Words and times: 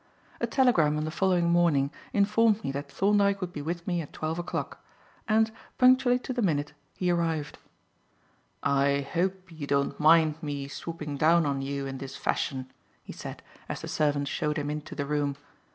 A 0.39 0.47
telegram 0.47 0.97
on 0.97 1.05
the 1.05 1.11
following 1.11 1.51
morning 1.51 1.91
informed 2.11 2.63
me 2.63 2.71
that 2.71 2.91
Thorndyke 2.91 3.39
would 3.39 3.53
be 3.53 3.61
with 3.61 3.85
me 3.85 4.01
at 4.01 4.11
twelve 4.11 4.39
o'clock, 4.39 4.83
and, 5.27 5.51
punctually 5.77 6.17
to 6.17 6.33
the 6.33 6.41
minute, 6.41 6.73
he 6.95 7.11
arrived. 7.11 7.59
"I 8.63 9.07
hope 9.13 9.51
you 9.51 9.67
don't 9.67 9.99
mind 9.99 10.41
me 10.41 10.67
swooping 10.67 11.17
down 11.17 11.45
on 11.45 11.61
you 11.61 11.85
in 11.85 11.99
this 11.99 12.15
fashion," 12.15 12.71
he 13.03 13.13
said, 13.13 13.43
as 13.69 13.81
the 13.81 13.87
servant 13.87 14.27
showed 14.27 14.57
him 14.57 14.71
into 14.71 14.95
the 14.95 15.05
room. 15.05 15.37